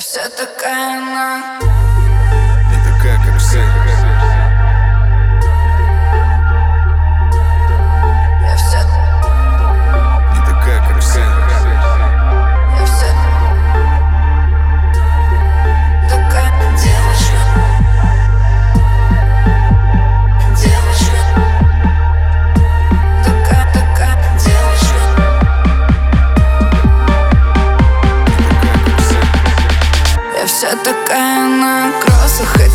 [0.00, 1.69] все такая она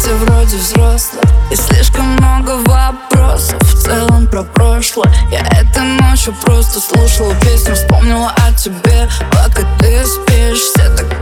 [0.05, 5.11] все вроде взрослых И слишком много вопросов В целом про прошлое.
[5.31, 10.59] Я этой ночью просто слушала песню Вспомнила о тебе Пока ты спишь.
[10.59, 11.14] Все так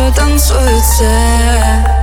[0.00, 1.99] танцует, танцует все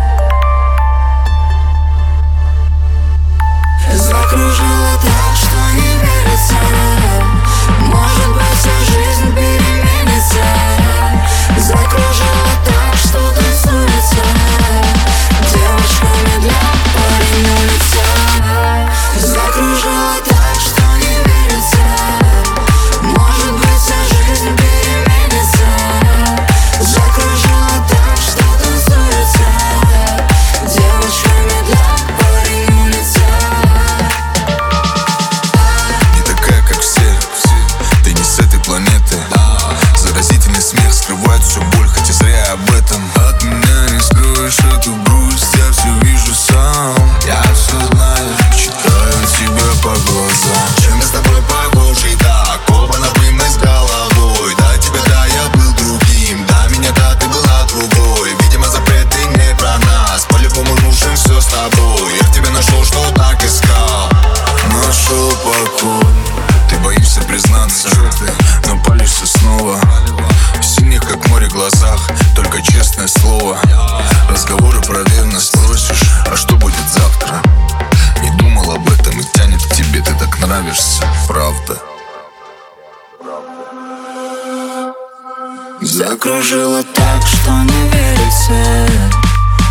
[85.82, 88.88] Закружила так, что не верится.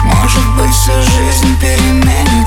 [0.05, 2.46] Может быть, всю жизнь переменится